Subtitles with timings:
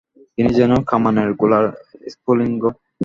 [0.35, 1.65] তিনি যেন কামানের গোলার
[2.13, 2.63] স্ফুলিঙ্গ।